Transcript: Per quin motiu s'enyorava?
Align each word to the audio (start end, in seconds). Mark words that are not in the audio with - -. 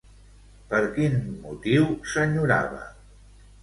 Per 0.71 0.79
quin 0.95 1.19
motiu 1.45 1.87
s'enyorava? 2.15 2.85